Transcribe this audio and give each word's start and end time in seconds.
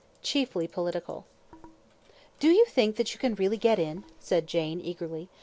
Chiefly 0.23 0.67
Political 0.67 1.27
"Do 2.39 2.49
you 2.49 2.65
think 2.65 2.95
that 2.95 3.13
you 3.13 3.19
can 3.19 3.35
really 3.35 3.57
get 3.57 3.77
in?' 3.77 4.03
said 4.19 4.47
Jane, 4.47 4.81
eagerly. 4.81 5.29